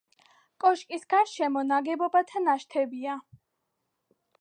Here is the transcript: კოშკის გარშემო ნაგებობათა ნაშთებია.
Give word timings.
კოშკის 0.63 1.05
გარშემო 1.15 1.63
ნაგებობათა 1.73 2.45
ნაშთებია. 2.49 3.23